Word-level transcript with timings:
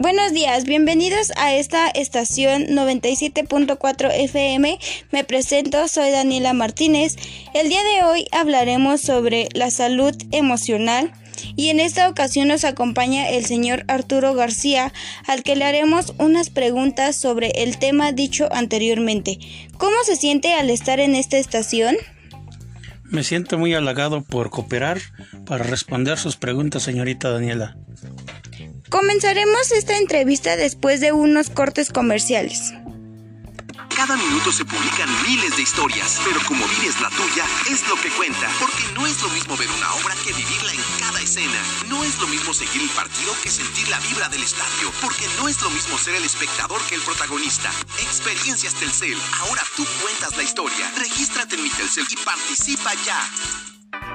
Buenos 0.00 0.32
días, 0.32 0.64
bienvenidos 0.64 1.30
a 1.36 1.54
esta 1.54 1.90
estación 1.90 2.68
97.4 2.68 4.10
FM. 4.10 4.78
Me 5.12 5.24
presento, 5.24 5.88
soy 5.88 6.10
Daniela 6.10 6.54
Martínez. 6.54 7.16
El 7.52 7.68
día 7.68 7.82
de 7.84 8.04
hoy 8.04 8.26
hablaremos 8.32 9.02
sobre 9.02 9.50
la 9.52 9.70
salud 9.70 10.14
emocional 10.32 11.12
y 11.54 11.68
en 11.68 11.80
esta 11.80 12.08
ocasión 12.08 12.48
nos 12.48 12.64
acompaña 12.64 13.28
el 13.28 13.44
señor 13.44 13.84
Arturo 13.88 14.32
García, 14.32 14.90
al 15.26 15.42
que 15.42 15.54
le 15.54 15.66
haremos 15.66 16.14
unas 16.16 16.48
preguntas 16.48 17.14
sobre 17.14 17.50
el 17.62 17.78
tema 17.78 18.12
dicho 18.12 18.48
anteriormente. 18.52 19.38
¿Cómo 19.76 19.96
se 20.04 20.16
siente 20.16 20.54
al 20.54 20.70
estar 20.70 20.98
en 20.98 21.14
esta 21.14 21.36
estación? 21.36 21.94
Me 23.04 23.22
siento 23.22 23.58
muy 23.58 23.74
halagado 23.74 24.22
por 24.22 24.48
cooperar 24.48 24.98
para 25.44 25.64
responder 25.64 26.16
sus 26.16 26.36
preguntas, 26.36 26.84
señorita 26.84 27.28
Daniela. 27.28 27.76
Comenzaremos 28.90 29.70
esta 29.70 29.96
entrevista 29.96 30.56
después 30.56 31.00
de 31.00 31.12
unos 31.12 31.48
cortes 31.48 31.92
comerciales. 31.92 32.74
Cada 33.94 34.16
minuto 34.16 34.50
se 34.50 34.64
publican 34.64 35.08
miles 35.22 35.56
de 35.56 35.62
historias, 35.62 36.20
pero 36.24 36.40
como 36.48 36.66
vives 36.66 37.00
la 37.00 37.08
tuya 37.10 37.44
es 37.70 37.88
lo 37.88 37.94
que 37.94 38.10
cuenta, 38.10 38.50
porque 38.58 38.82
no 38.94 39.06
es 39.06 39.22
lo 39.22 39.28
mismo 39.28 39.56
ver 39.56 39.68
una 39.70 39.94
obra 39.94 40.16
que 40.24 40.32
vivirla 40.32 40.72
en 40.72 40.80
cada 40.98 41.20
escena. 41.20 41.62
No 41.88 42.02
es 42.02 42.18
lo 42.18 42.26
mismo 42.26 42.52
seguir 42.52 42.82
el 42.82 42.88
partido 42.90 43.32
que 43.44 43.50
sentir 43.50 43.88
la 43.88 44.00
vibra 44.00 44.28
del 44.28 44.42
estadio, 44.42 44.90
porque 45.00 45.28
no 45.38 45.46
es 45.46 45.62
lo 45.62 45.70
mismo 45.70 45.96
ser 45.96 46.16
el 46.16 46.24
espectador 46.24 46.80
que 46.88 46.96
el 46.96 47.02
protagonista. 47.02 47.70
Experiencias 48.02 48.74
Telcel, 48.74 49.18
ahora 49.40 49.62
tú 49.76 49.86
cuentas 50.02 50.36
la 50.36 50.42
historia. 50.42 50.90
Regístrate 50.96 51.54
en 51.54 51.62
mi 51.62 51.70
Telcel 51.70 52.06
y 52.10 52.16
participa 52.16 52.90
ya. 53.06 53.20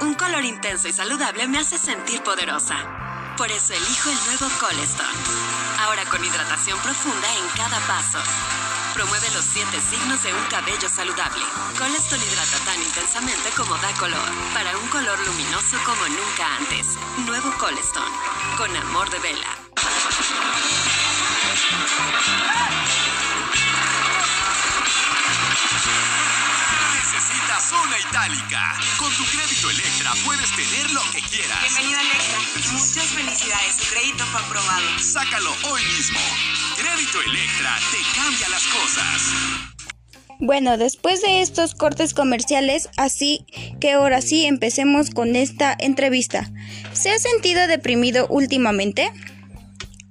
Un 0.00 0.14
color 0.14 0.44
intenso 0.44 0.88
y 0.88 0.92
saludable 0.92 1.46
me 1.46 1.58
hace 1.58 1.76
sentir 1.76 2.22
poderosa. 2.22 3.01
Por 3.36 3.50
eso 3.50 3.72
elijo 3.72 4.10
el 4.10 4.18
nuevo 4.26 4.46
Colestone. 4.60 5.08
Ahora 5.80 6.04
con 6.06 6.24
hidratación 6.24 6.78
profunda 6.80 7.28
en 7.34 7.48
cada 7.56 7.80
paso. 7.86 8.18
Promueve 8.94 9.30
los 9.30 9.44
siete 9.44 9.80
signos 9.80 10.22
de 10.22 10.32
un 10.34 10.44
cabello 10.44 10.88
saludable. 10.88 11.44
Colestone 11.78 12.24
hidrata 12.24 12.58
tan 12.64 12.80
intensamente 12.82 13.50
como 13.56 13.74
da 13.78 13.90
color. 13.94 14.28
Para 14.52 14.76
un 14.76 14.86
color 14.88 15.18
luminoso 15.26 15.78
como 15.84 16.06
nunca 16.08 16.56
antes. 16.58 16.86
Nuevo 17.26 17.50
Colestone. 17.58 18.14
Con 18.56 18.76
amor 18.76 19.10
de 19.10 19.18
vela. 19.20 19.48
Necesitas 26.94 27.68
zona 27.68 27.98
itálica. 27.98 28.74
Con 28.98 29.12
tu 29.14 29.24
crédito 29.24 29.70
Electra 29.70 30.12
puedes 30.24 30.50
tener 30.54 30.90
lo 30.92 31.02
que 31.10 31.20
quieras. 31.22 31.60
Bienvenido 31.60 32.00
Electra. 32.00 32.38
Muchas 32.72 33.01
felicidades. 33.52 33.76
Tu 33.78 33.94
crédito 33.94 34.24
fue 34.24 34.40
aprobado. 34.40 34.98
Sácalo 34.98 35.50
hoy 35.70 35.80
mismo. 35.96 36.20
Crédito 36.76 37.18
Electra 37.26 37.78
te 37.90 37.98
cambia 38.18 38.48
las 38.48 38.66
cosas. 38.66 39.22
Bueno, 40.38 40.76
después 40.76 41.22
de 41.22 41.40
estos 41.40 41.74
cortes 41.74 42.14
comerciales, 42.14 42.88
así 42.96 43.46
que 43.80 43.92
ahora 43.92 44.20
sí 44.22 44.44
empecemos 44.44 45.10
con 45.10 45.36
esta 45.36 45.76
entrevista. 45.78 46.50
¿Se 46.92 47.10
ha 47.10 47.18
sentido 47.18 47.66
deprimido 47.68 48.26
últimamente? 48.28 49.12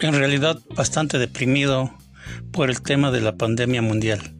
En 0.00 0.14
realidad 0.14 0.58
bastante 0.70 1.18
deprimido 1.18 1.96
por 2.52 2.68
el 2.70 2.82
tema 2.82 3.10
de 3.10 3.22
la 3.22 3.36
pandemia 3.36 3.80
mundial. 3.80 4.34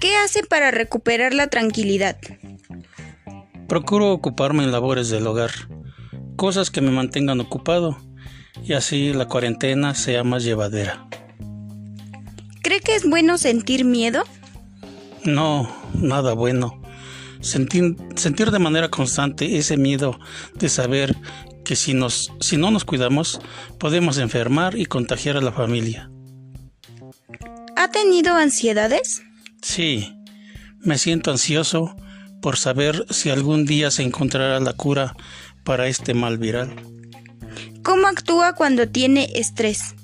¿Qué 0.00 0.16
hace 0.16 0.42
para 0.42 0.70
recuperar 0.70 1.34
la 1.34 1.48
tranquilidad? 1.48 2.16
Procuro 3.68 4.12
ocuparme 4.12 4.62
en 4.64 4.72
labores 4.72 5.08
del 5.10 5.26
hogar, 5.26 5.50
cosas 6.36 6.70
que 6.70 6.80
me 6.80 6.90
mantengan 6.90 7.40
ocupado 7.40 7.98
y 8.64 8.74
así 8.74 9.12
la 9.12 9.26
cuarentena 9.26 9.94
sea 9.94 10.24
más 10.24 10.44
llevadera. 10.44 11.08
¿Cree 12.62 12.80
que 12.80 12.94
es 12.94 13.08
bueno 13.08 13.38
sentir 13.38 13.84
miedo? 13.84 14.24
No, 15.24 15.68
nada 15.94 16.32
bueno. 16.34 16.80
Sentir, 17.40 17.96
sentir 18.14 18.50
de 18.50 18.58
manera 18.58 18.88
constante 18.88 19.56
ese 19.58 19.76
miedo 19.76 20.18
de 20.54 20.68
saber 20.68 21.16
que 21.64 21.76
si, 21.76 21.94
nos, 21.94 22.32
si 22.40 22.56
no 22.56 22.70
nos 22.70 22.84
cuidamos 22.84 23.40
podemos 23.78 24.18
enfermar 24.18 24.78
y 24.78 24.86
contagiar 24.86 25.36
a 25.36 25.40
la 25.40 25.52
familia. 25.52 26.10
¿Ha 27.76 27.90
tenido 27.90 28.34
ansiedades? 28.34 29.22
Sí, 29.62 30.16
me 30.80 30.98
siento 30.98 31.30
ansioso 31.30 31.96
por 32.40 32.56
saber 32.56 33.06
si 33.10 33.30
algún 33.30 33.64
día 33.64 33.90
se 33.90 34.02
encontrará 34.02 34.60
la 34.60 34.72
cura 34.72 35.16
para 35.64 35.88
este 35.88 36.14
mal 36.14 36.38
viral. 36.38 36.74
¿Cómo 37.82 38.06
actúa 38.06 38.54
cuando 38.54 38.88
tiene 38.88 39.30
estrés? 39.34 39.94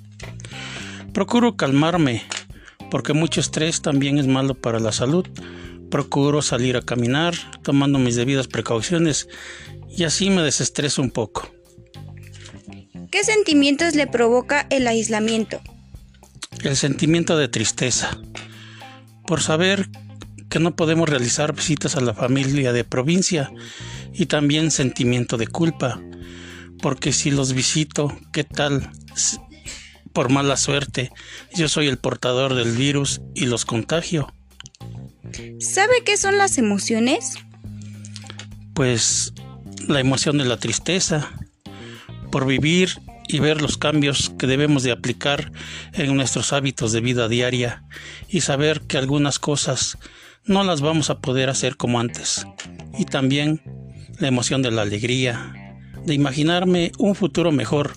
Procuro 1.12 1.56
calmarme, 1.56 2.22
porque 2.90 3.12
mucho 3.12 3.40
estrés 3.40 3.82
también 3.82 4.18
es 4.18 4.26
malo 4.26 4.54
para 4.54 4.80
la 4.80 4.92
salud. 4.92 5.26
Procuro 5.90 6.42
salir 6.42 6.76
a 6.76 6.82
caminar, 6.82 7.34
tomando 7.62 7.98
mis 7.98 8.16
debidas 8.16 8.48
precauciones, 8.48 9.28
y 9.96 10.04
así 10.04 10.30
me 10.30 10.42
desestreso 10.42 11.02
un 11.02 11.10
poco. 11.10 11.50
¿Qué 13.10 13.24
sentimientos 13.24 13.94
le 13.94 14.06
provoca 14.06 14.66
el 14.70 14.86
aislamiento? 14.86 15.60
El 16.64 16.76
sentimiento 16.76 17.36
de 17.36 17.48
tristeza, 17.48 18.16
por 19.26 19.42
saber 19.42 19.88
que 20.52 20.60
no 20.60 20.76
podemos 20.76 21.08
realizar 21.08 21.54
visitas 21.54 21.96
a 21.96 22.02
la 22.02 22.12
familia 22.12 22.74
de 22.74 22.84
provincia, 22.84 23.50
y 24.12 24.26
también 24.26 24.70
sentimiento 24.70 25.38
de 25.38 25.46
culpa, 25.46 25.98
porque 26.82 27.14
si 27.14 27.30
los 27.30 27.54
visito, 27.54 28.14
¿qué 28.34 28.44
tal? 28.44 28.90
Por 30.12 30.30
mala 30.30 30.58
suerte, 30.58 31.10
yo 31.54 31.70
soy 31.70 31.88
el 31.88 31.96
portador 31.96 32.52
del 32.52 32.76
virus 32.76 33.22
y 33.34 33.46
los 33.46 33.64
contagio. 33.64 34.30
¿Sabe 35.58 36.04
qué 36.04 36.18
son 36.18 36.36
las 36.36 36.58
emociones? 36.58 37.36
Pues 38.74 39.32
la 39.88 40.00
emoción 40.00 40.36
de 40.36 40.44
la 40.44 40.58
tristeza, 40.58 41.32
por 42.30 42.44
vivir 42.44 43.00
y 43.32 43.40
ver 43.40 43.62
los 43.62 43.78
cambios 43.78 44.32
que 44.38 44.46
debemos 44.46 44.82
de 44.82 44.92
aplicar 44.92 45.52
en 45.94 46.14
nuestros 46.14 46.52
hábitos 46.52 46.92
de 46.92 47.00
vida 47.00 47.28
diaria 47.28 47.82
y 48.28 48.42
saber 48.42 48.82
que 48.82 48.98
algunas 48.98 49.38
cosas 49.38 49.98
no 50.44 50.64
las 50.64 50.80
vamos 50.80 51.08
a 51.10 51.20
poder 51.20 51.48
hacer 51.48 51.76
como 51.76 51.98
antes. 51.98 52.46
Y 52.98 53.06
también 53.06 53.62
la 54.18 54.28
emoción 54.28 54.62
de 54.62 54.70
la 54.70 54.82
alegría, 54.82 55.54
de 56.04 56.14
imaginarme 56.14 56.92
un 56.98 57.14
futuro 57.14 57.52
mejor 57.52 57.92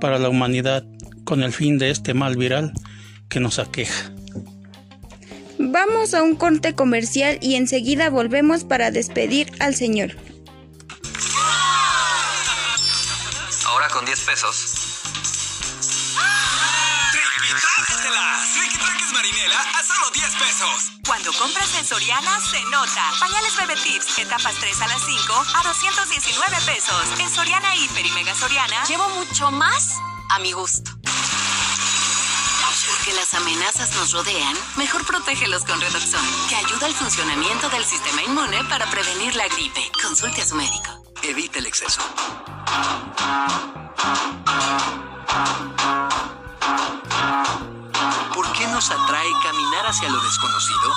para 0.00 0.18
la 0.18 0.28
humanidad 0.28 0.84
con 1.24 1.42
el 1.42 1.52
fin 1.52 1.78
de 1.78 1.90
este 1.90 2.14
mal 2.14 2.36
viral 2.36 2.72
que 3.28 3.40
nos 3.40 3.58
aqueja. 3.58 4.12
Vamos 5.58 6.14
a 6.14 6.22
un 6.22 6.36
corte 6.36 6.74
comercial 6.74 7.38
y 7.42 7.56
enseguida 7.56 8.08
volvemos 8.08 8.64
para 8.64 8.90
despedir 8.90 9.48
al 9.58 9.74
señor. 9.74 10.16
Con 14.00 14.06
10 14.06 14.20
pesos. 14.20 14.56
¡Triqui-tráquetelas! 17.12 18.52
Triqui-traques 18.54 19.12
Marinela 19.12 19.60
a 19.60 19.84
solo 19.84 20.10
10 20.14 20.34
pesos. 20.36 20.92
Cuando 21.06 21.30
compras 21.34 21.74
en 21.78 21.86
Soriana, 21.86 22.40
se 22.40 22.64
nota. 22.70 23.10
Pañales 23.20 23.54
Bebe 23.58 23.76
Tips, 23.76 24.18
etapas 24.20 24.54
3 24.58 24.80
a 24.80 24.88
las 24.88 25.02
5, 25.04 25.44
a 25.54 25.62
219 25.64 26.56
pesos. 26.64 27.20
En 27.20 27.28
Soriana 27.28 27.76
Hiper 27.76 28.06
y 28.06 28.10
Mega 28.12 28.34
Soriana, 28.34 28.82
Llevo 28.84 29.06
mucho 29.10 29.50
más 29.50 29.96
a 30.30 30.38
mi 30.38 30.52
gusto. 30.52 30.92
Porque 32.88 33.12
las 33.12 33.34
amenazas 33.34 33.94
nos 33.96 34.12
rodean, 34.12 34.56
mejor 34.76 35.04
protégelos 35.04 35.64
con 35.64 35.78
Redoxon, 35.78 36.48
que 36.48 36.56
ayuda 36.56 36.86
al 36.86 36.94
funcionamiento 36.94 37.68
del 37.68 37.84
sistema 37.84 38.22
inmune 38.22 38.64
para 38.64 38.86
prevenir 38.86 39.34
la 39.36 39.46
gripe. 39.48 39.92
Consulte 40.02 40.40
a 40.40 40.46
su 40.46 40.54
médico. 40.54 41.04
Evita 41.22 41.58
el 41.58 41.66
exceso. 41.66 42.00
¿Por 48.34 48.52
qué 48.52 48.66
nos 48.68 48.90
atrae 48.90 49.28
caminar 49.42 49.86
hacia 49.86 50.08
lo 50.08 50.20
desconocido? 50.20 50.94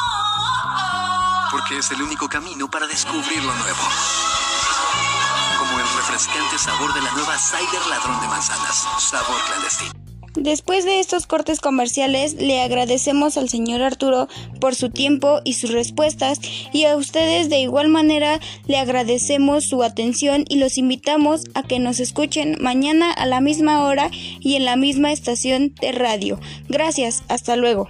Porque 1.51 1.77
es 1.77 1.91
el 1.91 2.01
único 2.01 2.27
camino 2.27 2.69
para 2.69 2.87
descubrir 2.87 3.43
lo 3.43 3.53
nuevo. 3.53 3.83
Como 5.59 5.79
el 5.79 5.87
refrescante 5.95 6.57
sabor 6.57 6.93
de 6.93 7.01
la 7.01 7.11
nueva 7.11 7.37
Cider 7.37 7.85
Ladrón 7.87 8.19
de 8.21 8.27
Manzanas. 8.27 8.87
Sabor 8.99 9.39
clandestino. 9.45 10.02
Después 10.35 10.83
de 10.83 10.99
estos 10.99 11.27
cortes 11.27 11.59
comerciales, 11.59 12.33
le 12.33 12.61
agradecemos 12.61 13.37
al 13.37 13.49
señor 13.49 13.83
Arturo 13.83 14.27
por 14.59 14.73
su 14.73 14.89
tiempo 14.89 15.41
y 15.43 15.53
sus 15.53 15.71
respuestas 15.71 16.39
y 16.73 16.85
a 16.85 16.95
ustedes 16.95 17.49
de 17.49 17.59
igual 17.59 17.87
manera 17.87 18.39
le 18.65 18.77
agradecemos 18.77 19.65
su 19.65 19.83
atención 19.83 20.45
y 20.49 20.57
los 20.57 20.77
invitamos 20.77 21.43
a 21.53 21.61
que 21.61 21.79
nos 21.79 21.99
escuchen 21.99 22.57
mañana 22.59 23.11
a 23.11 23.27
la 23.27 23.41
misma 23.41 23.83
hora 23.85 24.09
y 24.11 24.55
en 24.55 24.65
la 24.65 24.75
misma 24.75 25.11
estación 25.11 25.75
de 25.79 25.91
radio. 25.91 26.39
Gracias, 26.67 27.23
hasta 27.27 27.55
luego. 27.55 27.89